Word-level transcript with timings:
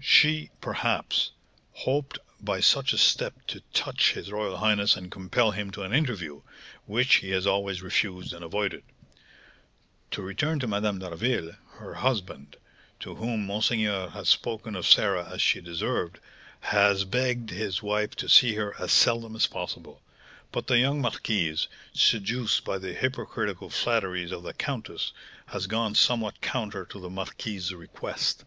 "She, 0.00 0.50
perhaps, 0.60 1.32
hoped 1.72 2.16
by 2.40 2.60
such 2.60 2.92
a 2.92 2.98
step 2.98 3.34
to 3.48 3.60
touch 3.74 4.12
his 4.12 4.30
royal 4.30 4.58
highness 4.58 4.94
and 4.94 5.10
compel 5.10 5.50
him 5.50 5.72
to 5.72 5.82
an 5.82 5.92
interview, 5.92 6.42
which 6.86 7.16
he 7.16 7.30
has 7.30 7.48
always 7.48 7.82
refused 7.82 8.32
and 8.32 8.44
avoided. 8.44 8.84
To 10.12 10.22
return 10.22 10.60
to 10.60 10.68
Madame 10.68 11.00
d'Harville: 11.00 11.56
her 11.78 11.94
husband, 11.94 12.58
to 13.00 13.16
whom 13.16 13.44
monseigneur 13.44 14.10
has 14.10 14.28
spoken 14.28 14.76
of 14.76 14.86
Sarah 14.86 15.28
as 15.28 15.42
she 15.42 15.60
deserved, 15.60 16.20
has 16.60 17.02
begged 17.04 17.50
his 17.50 17.82
wife 17.82 18.14
to 18.22 18.28
see 18.28 18.54
her 18.54 18.76
as 18.80 18.92
seldom 18.92 19.34
as 19.34 19.48
possible; 19.48 20.00
but 20.52 20.68
the 20.68 20.78
young 20.78 21.00
marquise, 21.00 21.66
seduced 21.92 22.64
by 22.64 22.78
the 22.78 22.94
hypocritical 22.94 23.68
flatteries 23.68 24.30
of 24.30 24.44
the 24.44 24.54
countess, 24.54 25.10
has 25.46 25.66
gone 25.66 25.96
somewhat 25.96 26.40
counter 26.40 26.84
to 26.84 27.00
the 27.00 27.10
marquis's 27.10 27.74
request. 27.74 28.44